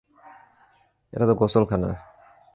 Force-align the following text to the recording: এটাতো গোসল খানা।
এটাতো 1.13 1.33
গোসল 1.35 1.63
খানা। 1.65 1.89